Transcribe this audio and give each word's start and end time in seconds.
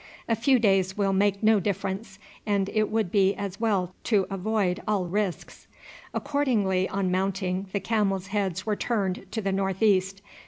"A 0.27 0.35
few 0.35 0.57
days 0.57 0.97
will 0.97 1.13
make 1.13 1.43
no 1.43 1.59
difference, 1.59 2.17
and 2.43 2.69
it 2.69 2.89
would 2.89 3.11
be 3.11 3.35
as 3.35 3.59
well 3.59 3.93
to 4.05 4.25
avoid 4.31 4.81
all 4.87 5.05
risks." 5.05 5.67
Accordingly, 6.11 6.89
on 6.89 7.11
mounting, 7.11 7.67
the 7.71 7.79
camels' 7.81 8.27
heads 8.33 8.65
were 8.65 8.75
turned 8.75 9.27
to 9.29 9.43
the 9.43 9.51
north 9.51 9.83
east. 9.83 10.23